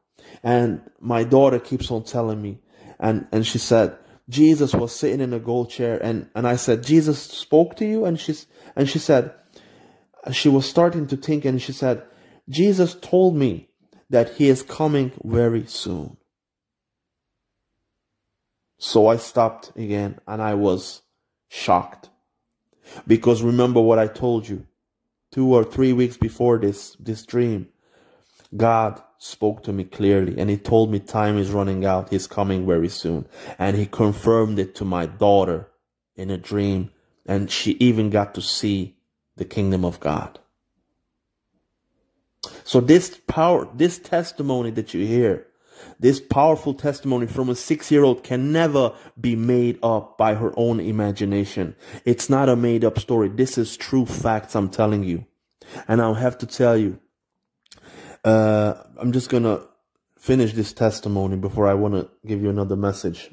And 0.44 0.82
my 1.00 1.24
daughter 1.24 1.60
keeps 1.60 1.90
on 1.90 2.04
telling 2.04 2.42
me 2.42 2.60
and 3.00 3.28
and 3.32 3.48
she 3.48 3.58
said 3.58 3.98
Jesus 4.28 4.74
was 4.74 4.94
sitting 4.94 5.22
in 5.22 5.34
a 5.34 5.40
gold 5.40 5.70
chair 5.70 5.98
and 6.04 6.30
and 6.36 6.46
I 6.46 6.58
said 6.58 6.84
Jesus 6.84 7.22
spoke 7.22 7.78
to 7.78 7.86
you 7.86 8.04
and 8.06 8.20
she's 8.20 8.46
and 8.76 8.90
she 8.90 9.00
said 9.00 9.34
she 10.32 10.50
was 10.50 10.70
starting 10.70 11.08
to 11.08 11.18
think 11.18 11.46
and 11.46 11.62
she 11.62 11.72
said 11.72 12.04
Jesus 12.50 12.96
told 12.96 13.36
me 13.36 13.70
that 14.10 14.32
he 14.36 14.50
is 14.50 14.62
coming 14.62 15.12
very 15.24 15.66
soon. 15.66 16.18
So 18.78 19.08
I 19.08 19.18
stopped 19.18 19.72
again 19.76 20.20
and 20.28 20.42
I 20.42 20.56
was 20.56 21.02
shocked. 21.50 22.10
Because 23.08 23.42
remember 23.42 23.80
what 23.80 24.00
I 24.00 24.08
told 24.08 24.48
you. 24.48 24.66
Two 25.32 25.54
or 25.54 25.64
three 25.64 25.94
weeks 25.94 26.18
before 26.18 26.58
this, 26.58 26.98
this 27.00 27.26
dream, 27.26 27.70
God 28.58 29.02
spoke 29.18 29.64
to 29.64 29.72
me 29.72 29.86
clearly 29.86 30.38
and 30.38 30.50
he 30.50 30.58
told 30.58 30.92
me 30.92 31.00
time 31.00 31.38
is 31.38 31.52
running 31.52 31.86
out. 31.86 32.10
He's 32.10 32.28
coming 32.28 32.66
very 32.66 32.90
soon. 32.90 33.28
And 33.58 33.78
he 33.78 33.86
confirmed 33.86 34.60
it 34.60 34.76
to 34.76 34.84
my 34.84 35.06
daughter 35.06 35.70
in 36.18 36.30
a 36.30 36.38
dream. 36.38 36.92
And 37.26 37.50
she 37.50 37.74
even 37.74 38.10
got 38.10 38.34
to 38.34 38.42
see 38.42 38.98
the 39.38 39.46
kingdom 39.46 39.86
of 39.86 40.02
God. 40.02 40.40
So 42.72 42.80
this 42.80 43.20
power, 43.28 43.68
this 43.74 44.00
testimony 44.00 44.72
that 44.72 44.94
you 44.94 45.06
hear, 45.06 45.46
this 46.00 46.22
powerful 46.22 46.74
testimony 46.74 47.28
from 47.28 47.50
a 47.50 47.56
six 47.56 47.92
year 47.92 48.06
old 48.06 48.24
can 48.24 48.54
never 48.54 48.94
be 49.20 49.36
made 49.36 49.78
up 49.84 50.18
by 50.18 50.36
her 50.36 50.54
own 50.56 50.80
imagination. 50.80 51.76
It's 52.06 52.30
not 52.30 52.48
a 52.48 52.56
made 52.56 52.86
up 52.86 52.98
story. 52.98 53.28
This 53.28 53.58
is 53.58 53.76
true 53.76 54.06
facts 54.06 54.56
I'm 54.56 54.70
telling 54.70 55.04
you. 55.04 55.26
And 55.86 56.02
I'll 56.02 56.14
have 56.14 56.38
to 56.38 56.46
tell 56.46 56.78
you, 56.78 56.98
uh, 58.24 58.76
I'm 58.98 59.12
just 59.12 59.30
gonna 59.30 59.64
finish 60.18 60.54
this 60.54 60.72
testimony 60.72 61.36
before 61.36 61.68
I 61.68 61.74
want 61.74 61.96
to 61.96 62.10
give 62.26 62.42
you 62.42 62.50
another 62.50 62.78
message. 62.78 63.32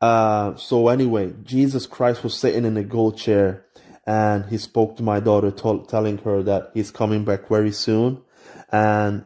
Uh, 0.00 0.56
so 0.56 0.88
anyway, 0.88 1.34
Jesus 1.42 1.86
Christ 1.86 2.24
was 2.24 2.34
sitting 2.34 2.64
in 2.64 2.78
a 2.78 2.84
gold 2.84 3.18
chair 3.18 3.66
and 4.06 4.46
he 4.46 4.56
spoke 4.56 4.96
to 4.96 5.02
my 5.02 5.20
daughter, 5.20 5.50
t- 5.50 5.84
telling 5.88 6.16
her 6.18 6.42
that 6.44 6.70
he's 6.72 6.90
coming 6.90 7.22
back 7.22 7.48
very 7.48 7.70
soon 7.70 8.22
and 8.70 9.24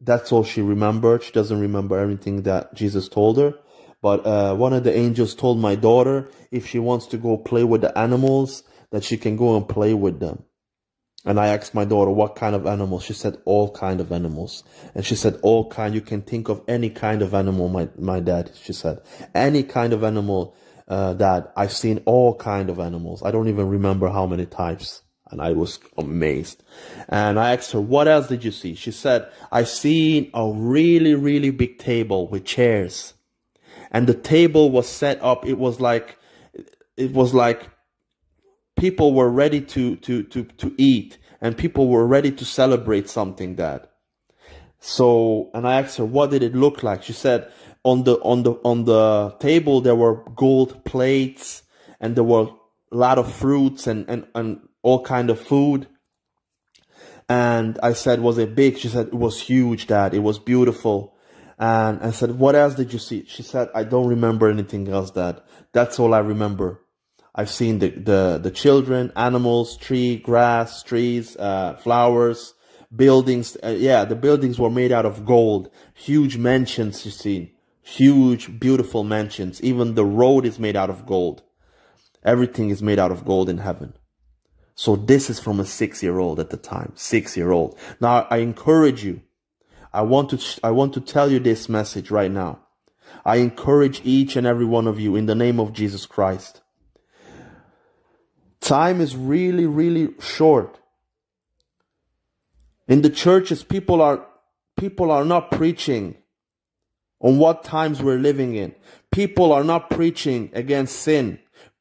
that's 0.00 0.32
all 0.32 0.44
she 0.44 0.62
remembered. 0.62 1.22
She 1.22 1.32
doesn't 1.32 1.60
remember 1.60 1.98
everything 1.98 2.42
that 2.42 2.74
Jesus 2.74 3.08
told 3.08 3.38
her. 3.38 3.54
But 4.02 4.26
uh, 4.26 4.54
one 4.54 4.72
of 4.72 4.84
the 4.84 4.96
angels 4.96 5.34
told 5.34 5.58
my 5.58 5.74
daughter 5.74 6.30
if 6.50 6.66
she 6.66 6.78
wants 6.78 7.06
to 7.08 7.18
go 7.18 7.36
play 7.36 7.64
with 7.64 7.82
the 7.82 7.96
animals, 7.98 8.62
that 8.90 9.04
she 9.04 9.16
can 9.16 9.36
go 9.36 9.56
and 9.56 9.68
play 9.68 9.94
with 9.94 10.20
them. 10.20 10.44
And 11.24 11.38
I 11.38 11.48
asked 11.48 11.74
my 11.74 11.84
daughter 11.84 12.10
what 12.10 12.34
kind 12.34 12.54
of 12.54 12.66
animals. 12.66 13.04
She 13.04 13.12
said 13.12 13.36
all 13.44 13.70
kind 13.70 14.00
of 14.00 14.10
animals. 14.10 14.64
And 14.94 15.04
she 15.04 15.14
said 15.14 15.38
all 15.42 15.68
kind. 15.68 15.94
You 15.94 16.00
can 16.00 16.22
think 16.22 16.48
of 16.48 16.62
any 16.66 16.88
kind 16.88 17.20
of 17.20 17.34
animal. 17.34 17.68
My 17.68 17.90
my 17.98 18.20
dad. 18.20 18.52
She 18.62 18.72
said 18.72 19.02
any 19.34 19.62
kind 19.62 19.92
of 19.92 20.02
animal. 20.02 20.56
Uh, 20.88 21.12
dad, 21.12 21.48
I've 21.56 21.72
seen 21.72 22.02
all 22.06 22.34
kind 22.34 22.70
of 22.70 22.80
animals. 22.80 23.22
I 23.22 23.30
don't 23.30 23.48
even 23.48 23.68
remember 23.68 24.08
how 24.08 24.26
many 24.26 24.46
types 24.46 25.02
and 25.30 25.40
I 25.40 25.52
was 25.52 25.78
amazed. 25.96 26.62
And 27.08 27.38
I 27.38 27.54
asked 27.54 27.72
her, 27.72 27.80
what 27.80 28.08
else 28.08 28.28
did 28.28 28.44
you 28.44 28.50
see? 28.50 28.74
She 28.74 28.90
said, 28.90 29.30
I 29.52 29.64
seen 29.64 30.30
a 30.34 30.50
really, 30.50 31.14
really 31.14 31.50
big 31.50 31.78
table 31.78 32.28
with 32.28 32.44
chairs. 32.44 33.14
And 33.90 34.06
the 34.06 34.14
table 34.14 34.70
was 34.70 34.88
set 34.88 35.22
up. 35.22 35.46
It 35.46 35.58
was 35.58 35.80
like, 35.80 36.18
it 36.96 37.12
was 37.12 37.34
like 37.34 37.68
people 38.76 39.14
were 39.14 39.30
ready 39.30 39.60
to, 39.60 39.96
to, 39.96 40.22
to, 40.24 40.44
to 40.44 40.74
eat 40.78 41.18
and 41.40 41.56
people 41.56 41.88
were 41.88 42.06
ready 42.06 42.30
to 42.30 42.44
celebrate 42.44 43.08
something 43.08 43.56
that. 43.56 43.92
So, 44.78 45.50
and 45.54 45.66
I 45.66 45.80
asked 45.80 45.98
her, 45.98 46.04
what 46.04 46.30
did 46.30 46.42
it 46.42 46.54
look 46.54 46.82
like? 46.82 47.02
She 47.02 47.12
said, 47.12 47.50
on 47.84 48.04
the, 48.04 48.16
on 48.20 48.42
the, 48.42 48.52
on 48.64 48.84
the 48.84 49.34
table, 49.38 49.80
there 49.80 49.94
were 49.94 50.24
gold 50.34 50.84
plates 50.84 51.62
and 52.00 52.16
there 52.16 52.24
were 52.24 52.48
a 52.92 52.96
lot 52.96 53.18
of 53.18 53.32
fruits 53.32 53.86
and, 53.86 54.08
and, 54.08 54.26
and 54.34 54.60
all 54.82 55.02
kind 55.02 55.30
of 55.30 55.40
food. 55.40 55.86
And 57.28 57.78
I 57.82 57.92
said, 57.92 58.20
was 58.20 58.38
it 58.38 58.54
big? 58.54 58.78
She 58.78 58.88
said, 58.88 59.08
it 59.08 59.14
was 59.14 59.40
huge, 59.40 59.86
dad. 59.86 60.14
It 60.14 60.18
was 60.18 60.38
beautiful. 60.38 61.14
And 61.58 62.00
I 62.00 62.10
said, 62.10 62.38
what 62.38 62.56
else 62.56 62.74
did 62.74 62.92
you 62.92 62.98
see? 62.98 63.24
She 63.26 63.42
said, 63.42 63.68
I 63.74 63.84
don't 63.84 64.08
remember 64.08 64.48
anything 64.48 64.88
else, 64.88 65.10
dad. 65.10 65.40
That's 65.72 65.98
all 65.98 66.14
I 66.14 66.18
remember. 66.18 66.80
I've 67.34 67.50
seen 67.50 67.78
the, 67.78 67.90
the, 67.90 68.40
the 68.42 68.50
children, 68.50 69.12
animals, 69.14 69.76
tree, 69.76 70.16
grass, 70.16 70.82
trees, 70.82 71.36
uh, 71.36 71.76
flowers, 71.76 72.54
buildings. 72.94 73.56
Uh, 73.62 73.76
yeah, 73.78 74.04
the 74.04 74.16
buildings 74.16 74.58
were 74.58 74.70
made 74.70 74.90
out 74.90 75.06
of 75.06 75.24
gold. 75.24 75.70
Huge 75.94 76.36
mansions, 76.36 77.04
you 77.04 77.12
see. 77.12 77.54
Huge, 77.82 78.58
beautiful 78.58 79.04
mansions. 79.04 79.62
Even 79.62 79.94
the 79.94 80.04
road 80.04 80.44
is 80.44 80.58
made 80.58 80.76
out 80.76 80.90
of 80.90 81.06
gold. 81.06 81.42
Everything 82.24 82.70
is 82.70 82.82
made 82.82 82.98
out 82.98 83.12
of 83.12 83.24
gold 83.24 83.48
in 83.48 83.58
heaven. 83.58 83.94
So 84.80 84.96
this 84.96 85.28
is 85.28 85.38
from 85.38 85.60
a 85.60 85.66
six 85.66 86.02
year 86.02 86.18
old 86.18 86.40
at 86.40 86.48
the 86.48 86.56
time, 86.56 86.92
six 86.94 87.36
year 87.36 87.50
old. 87.50 87.76
Now 88.00 88.26
I 88.30 88.38
encourage 88.38 89.04
you. 89.04 89.20
I 89.92 90.00
want 90.00 90.30
to, 90.30 90.40
I 90.64 90.70
want 90.70 90.94
to 90.94 91.02
tell 91.02 91.30
you 91.30 91.38
this 91.38 91.68
message 91.68 92.10
right 92.10 92.30
now. 92.30 92.60
I 93.22 93.36
encourage 93.36 94.00
each 94.04 94.36
and 94.36 94.46
every 94.46 94.64
one 94.64 94.86
of 94.86 94.98
you 94.98 95.16
in 95.16 95.26
the 95.26 95.34
name 95.34 95.60
of 95.60 95.74
Jesus 95.74 96.06
Christ. 96.06 96.62
Time 98.62 99.02
is 99.02 99.14
really, 99.14 99.66
really 99.66 100.14
short. 100.18 100.78
In 102.88 103.02
the 103.02 103.10
churches, 103.10 103.62
people 103.62 104.00
are, 104.00 104.26
people 104.78 105.10
are 105.10 105.26
not 105.26 105.50
preaching 105.50 106.16
on 107.20 107.36
what 107.36 107.64
times 107.64 108.02
we're 108.02 108.16
living 108.16 108.54
in. 108.54 108.74
People 109.10 109.52
are 109.52 109.64
not 109.64 109.90
preaching 109.90 110.50
against 110.54 110.96
sin 110.96 111.38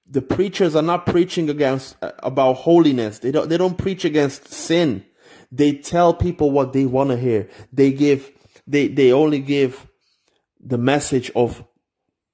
the 0.10 0.22
preachers 0.22 0.76
are 0.76 0.82
not 0.82 1.06
preaching 1.06 1.50
against 1.50 1.96
uh, 2.02 2.12
about 2.20 2.54
holiness. 2.54 3.20
They 3.20 3.32
don't 3.32 3.50
they 3.50 3.58
don't 3.58 3.78
preach 3.78 4.06
against 4.06 4.52
sin. 4.52 5.06
They 5.52 5.74
tell 5.74 6.14
people 6.14 6.52
what 6.52 6.74
they 6.74 6.86
want 6.86 7.12
to 7.12 7.18
hear. 7.18 7.50
They 7.72 7.92
give 7.92 8.32
they 8.68 8.88
they 8.88 9.12
only 9.12 9.40
give 9.40 9.88
the 10.60 10.78
message 10.78 11.32
of 11.36 11.64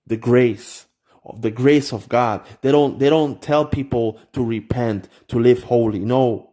the 0.07 0.17
grace 0.17 0.85
of 1.25 1.41
the 1.41 1.51
grace 1.51 1.91
of 1.91 2.07
God. 2.07 2.45
They 2.61 2.71
don't 2.71 2.99
they 2.99 3.09
don't 3.09 3.41
tell 3.41 3.65
people 3.65 4.19
to 4.33 4.43
repent, 4.43 5.09
to 5.27 5.39
live 5.39 5.63
holy. 5.63 5.99
No. 5.99 6.51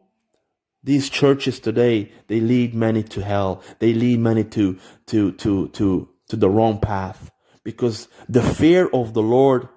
These 0.85 1.11
churches 1.11 1.61
today, 1.61 2.11
they 2.27 2.41
lead 2.41 2.75
many 2.75 3.05
to 3.05 3.23
hell. 3.23 3.63
They 3.79 3.95
lead 3.95 4.19
many 4.19 4.45
to 4.45 4.79
to 5.07 5.33
to 5.33 5.69
to 5.69 6.09
to 6.29 6.37
the 6.37 6.51
wrong 6.51 6.81
path 6.81 7.31
because 7.63 8.09
the 8.29 8.43
fear 8.43 8.89
of 8.89 9.15
the 9.15 9.23
Lord 9.23 9.69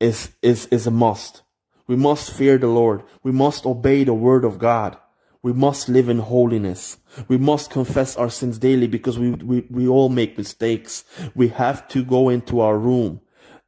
is, 0.00 0.32
is, 0.42 0.66
is 0.66 0.86
a 0.86 0.90
must. 0.90 1.42
We 1.86 1.96
must 1.96 2.32
fear 2.32 2.58
the 2.58 2.66
Lord. 2.66 3.02
We 3.22 3.32
must 3.32 3.66
obey 3.66 4.04
the 4.04 4.14
word 4.14 4.44
of 4.44 4.58
God. 4.58 4.96
We 5.42 5.52
must 5.52 5.88
live 5.88 6.08
in 6.08 6.18
holiness. 6.18 6.98
We 7.28 7.38
must 7.38 7.70
confess 7.70 8.16
our 8.16 8.30
sins 8.30 8.58
daily 8.58 8.86
because 8.86 9.18
we, 9.18 9.30
we, 9.30 9.66
we 9.70 9.88
all 9.88 10.08
make 10.08 10.36
mistakes. 10.36 11.04
We 11.34 11.48
have 11.48 11.88
to 11.88 12.04
go 12.04 12.28
into 12.28 12.60
our 12.60 12.78
room 12.78 13.20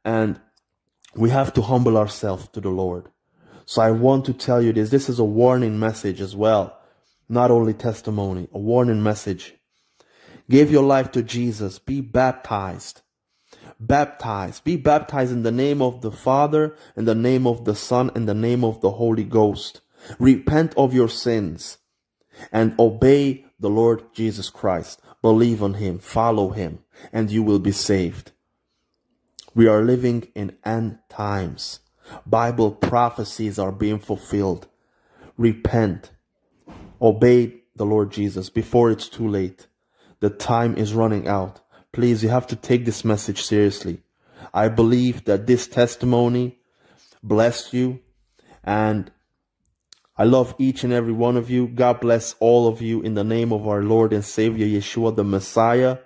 and 0.05 0.39
we 1.15 1.31
have 1.31 1.53
to 1.53 1.61
humble 1.61 1.97
ourselves 1.97 2.47
to 2.49 2.61
the 2.61 2.69
Lord. 2.69 3.09
So 3.65 3.81
I 3.81 3.91
want 3.91 4.25
to 4.25 4.33
tell 4.33 4.61
you 4.61 4.73
this. 4.73 4.89
This 4.89 5.09
is 5.09 5.19
a 5.19 5.23
warning 5.23 5.79
message 5.79 6.21
as 6.21 6.35
well. 6.35 6.77
Not 7.29 7.51
only 7.51 7.73
testimony, 7.73 8.47
a 8.53 8.59
warning 8.59 9.01
message. 9.01 9.55
Give 10.49 10.71
your 10.71 10.83
life 10.83 11.11
to 11.13 11.23
Jesus. 11.23 11.79
Be 11.79 12.01
baptized 12.01 13.01
baptized. 13.87 14.63
Be 14.63 14.75
baptized 14.75 15.31
in 15.31 15.43
the 15.43 15.51
name 15.51 15.81
of 15.81 16.01
the 16.01 16.11
Father, 16.11 16.75
in 16.95 17.05
the 17.05 17.15
name 17.15 17.45
of 17.45 17.65
the 17.65 17.75
Son, 17.75 18.11
in 18.15 18.25
the 18.25 18.33
name 18.33 18.63
of 18.63 18.81
the 18.81 18.91
Holy 18.91 19.23
Ghost. 19.23 19.81
Repent 20.19 20.73
of 20.75 20.93
your 20.93 21.09
sins 21.09 21.77
and 22.51 22.77
obey 22.79 23.45
the 23.59 23.69
Lord 23.69 24.13
Jesus 24.13 24.49
Christ. 24.49 25.01
Believe 25.21 25.63
on 25.63 25.75
him, 25.75 25.99
follow 25.99 26.49
him, 26.49 26.79
and 27.11 27.31
you 27.31 27.43
will 27.43 27.59
be 27.59 27.71
saved. 27.71 28.31
We 29.55 29.67
are 29.67 29.81
living 29.81 30.27
in 30.35 30.57
end 30.65 30.99
times. 31.09 31.79
Bible 32.25 32.71
prophecies 32.71 33.57
are 33.57 33.71
being 33.71 33.99
fulfilled. 33.99 34.67
Repent. 35.37 36.11
Obey 37.01 37.61
the 37.75 37.85
Lord 37.85 38.11
Jesus 38.11 38.49
before 38.49 38.91
it's 38.91 39.07
too 39.07 39.27
late. 39.27 39.67
The 40.19 40.29
time 40.29 40.75
is 40.75 40.93
running 40.93 41.27
out. 41.27 41.61
Please, 41.93 42.23
you 42.23 42.29
have 42.29 42.47
to 42.47 42.55
take 42.55 42.85
this 42.85 43.05
message 43.05 43.43
seriously. 43.43 44.01
I 44.51 44.67
believe 44.67 45.25
that 45.25 45.45
this 45.45 45.67
testimony 45.67 46.57
blessed 47.21 47.71
you 47.71 47.99
and 48.63 49.11
I 50.17 50.23
love 50.23 50.55
each 50.57 50.83
and 50.83 50.91
every 50.91 51.13
one 51.13 51.37
of 51.37 51.51
you. 51.51 51.67
God 51.67 51.99
bless 51.99 52.35
all 52.39 52.67
of 52.67 52.81
you 52.81 53.01
in 53.01 53.13
the 53.13 53.23
name 53.23 53.53
of 53.53 53.67
our 53.67 53.83
Lord 53.83 54.11
and 54.11 54.25
Savior 54.25 54.65
Yeshua 54.65 55.15
the 55.15 55.23
Messiah. 55.23 55.99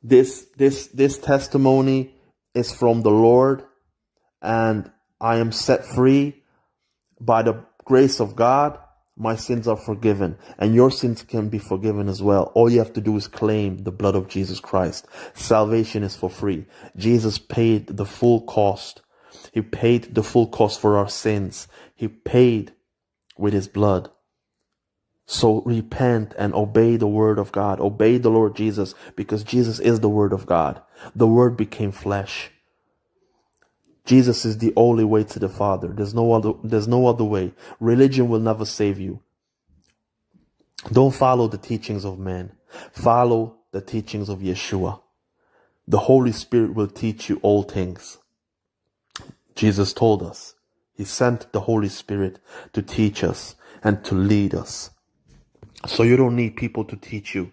This 0.00 0.46
this 0.56 0.86
this 0.88 1.18
testimony 1.18 2.14
is 2.54 2.72
from 2.72 3.02
the 3.02 3.10
Lord 3.10 3.64
and 4.40 4.90
I 5.20 5.38
am 5.38 5.50
set 5.50 5.84
free 5.84 6.42
by 7.20 7.42
the 7.42 7.64
grace 7.84 8.20
of 8.20 8.36
God 8.36 8.78
my 9.22 9.36
sins 9.36 9.68
are 9.68 9.76
forgiven 9.76 10.36
and 10.58 10.74
your 10.74 10.90
sins 10.90 11.22
can 11.22 11.48
be 11.48 11.58
forgiven 11.58 12.08
as 12.08 12.22
well. 12.22 12.50
All 12.54 12.70
you 12.70 12.80
have 12.80 12.92
to 12.94 13.00
do 13.00 13.16
is 13.16 13.28
claim 13.28 13.78
the 13.78 13.92
blood 13.92 14.14
of 14.16 14.28
Jesus 14.28 14.60
Christ. 14.60 15.06
Salvation 15.34 16.02
is 16.02 16.16
for 16.16 16.28
free. 16.28 16.66
Jesus 16.96 17.38
paid 17.38 17.86
the 17.86 18.04
full 18.04 18.42
cost. 18.42 19.02
He 19.52 19.62
paid 19.62 20.14
the 20.14 20.22
full 20.22 20.48
cost 20.48 20.80
for 20.80 20.96
our 20.96 21.08
sins. 21.08 21.68
He 21.94 22.08
paid 22.08 22.72
with 23.38 23.52
his 23.52 23.68
blood. 23.68 24.10
So 25.26 25.62
repent 25.62 26.34
and 26.36 26.54
obey 26.54 26.96
the 26.96 27.06
word 27.06 27.38
of 27.38 27.52
God. 27.52 27.80
Obey 27.80 28.18
the 28.18 28.30
Lord 28.30 28.56
Jesus 28.56 28.94
because 29.16 29.44
Jesus 29.44 29.78
is 29.78 30.00
the 30.00 30.08
word 30.08 30.32
of 30.32 30.46
God. 30.46 30.82
The 31.14 31.26
word 31.26 31.56
became 31.56 31.92
flesh. 31.92 32.50
Jesus 34.04 34.44
is 34.44 34.58
the 34.58 34.72
only 34.76 35.04
way 35.04 35.24
to 35.24 35.38
the 35.38 35.48
Father. 35.48 35.88
There's 35.88 36.14
no 36.14 36.32
other, 36.32 36.52
there's 36.64 36.88
no 36.88 37.06
other 37.06 37.24
way. 37.24 37.52
Religion 37.78 38.28
will 38.28 38.40
never 38.40 38.64
save 38.64 38.98
you. 38.98 39.20
Don't 40.90 41.14
follow 41.14 41.46
the 41.46 41.58
teachings 41.58 42.04
of 42.04 42.18
man. 42.18 42.52
Follow 42.92 43.56
the 43.70 43.80
teachings 43.80 44.28
of 44.28 44.40
Yeshua. 44.40 45.00
The 45.86 45.98
Holy 45.98 46.32
Spirit 46.32 46.74
will 46.74 46.88
teach 46.88 47.28
you 47.28 47.38
all 47.42 47.62
things. 47.62 48.18
Jesus 49.54 49.92
told 49.92 50.22
us. 50.22 50.54
He 50.94 51.04
sent 51.04 51.52
the 51.52 51.60
Holy 51.60 51.88
Spirit 51.88 52.38
to 52.72 52.82
teach 52.82 53.22
us 53.22 53.54
and 53.82 54.04
to 54.04 54.14
lead 54.14 54.54
us. 54.54 54.90
So 55.86 56.02
you 56.02 56.16
don't 56.16 56.36
need 56.36 56.56
people 56.56 56.84
to 56.84 56.96
teach 56.96 57.34
you. 57.34 57.52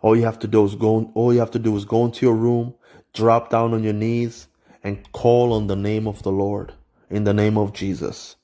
All 0.00 0.16
you 0.16 0.24
have 0.24 0.38
to 0.40 0.48
do 0.48 0.64
is 0.64 0.74
go, 0.74 1.10
all 1.14 1.32
you 1.32 1.40
have 1.40 1.52
to 1.52 1.58
do 1.58 1.76
is 1.76 1.84
go 1.84 2.04
into 2.04 2.26
your 2.26 2.34
room, 2.34 2.74
drop 3.14 3.50
down 3.50 3.72
on 3.72 3.84
your 3.84 3.92
knees, 3.92 4.48
and 4.82 5.10
call 5.12 5.52
on 5.52 5.66
the 5.66 5.76
name 5.76 6.06
of 6.06 6.22
the 6.22 6.32
Lord 6.32 6.74
in 7.10 7.24
the 7.24 7.34
name 7.34 7.58
of 7.58 7.72
Jesus. 7.72 8.36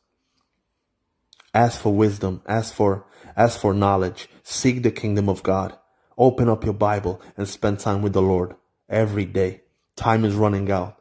Ask 1.54 1.80
for 1.80 1.92
wisdom, 1.94 2.42
ask 2.46 2.74
for 2.74 3.06
ask 3.36 3.58
for 3.60 3.72
knowledge, 3.72 4.28
seek 4.42 4.82
the 4.82 4.90
kingdom 4.90 5.28
of 5.28 5.42
God. 5.42 5.76
Open 6.16 6.48
up 6.48 6.64
your 6.64 6.74
Bible 6.74 7.22
and 7.36 7.48
spend 7.48 7.78
time 7.78 8.02
with 8.02 8.12
the 8.12 8.22
Lord 8.22 8.54
every 8.88 9.24
day. 9.24 9.62
Time 9.96 10.24
is 10.24 10.34
running 10.34 10.70
out. 10.70 10.98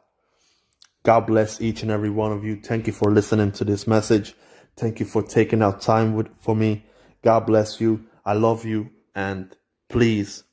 God 1.02 1.26
bless 1.26 1.60
each 1.60 1.82
and 1.82 1.90
every 1.90 2.10
one 2.10 2.32
of 2.32 2.44
you. 2.44 2.60
Thank 2.60 2.86
you 2.86 2.92
for 2.92 3.10
listening 3.10 3.52
to 3.52 3.64
this 3.64 3.86
message. 3.86 4.34
Thank 4.76 5.00
you 5.00 5.06
for 5.06 5.22
taking 5.22 5.62
out 5.62 5.80
time 5.80 6.14
with, 6.14 6.28
for 6.40 6.54
me. 6.54 6.84
God 7.22 7.46
bless 7.46 7.80
you. 7.80 8.06
I 8.24 8.34
love 8.34 8.64
you. 8.64 8.90
And 9.14 9.56
please 9.88 10.44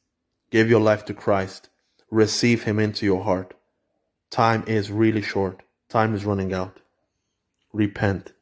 give 0.51 0.69
your 0.69 0.81
life 0.81 1.05
to 1.05 1.13
Christ. 1.13 1.69
Receive 2.09 2.63
Him 2.63 2.79
into 2.79 3.05
your 3.05 3.23
heart. 3.23 3.53
Time 4.35 4.65
is 4.67 4.91
really 4.91 5.21
short. 5.21 5.63
Time 5.87 6.13
is 6.13 6.25
running 6.25 6.51
out. 6.51 6.81
Repent. 7.71 8.33